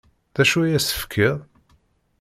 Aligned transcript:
D 0.35 0.37
acu 0.41 0.59
ay 0.61 0.73
as-tefkiḍ? 0.77 1.37